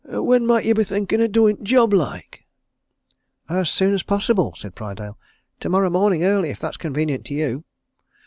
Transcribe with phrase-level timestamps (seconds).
[0.03, 2.47] "When might you be thinkin' o' doin' t' job, like?"
[3.47, 5.15] "As soon as possible," said Prydale.
[5.59, 7.65] "Tomorrow morning, early, if that's convenient to you."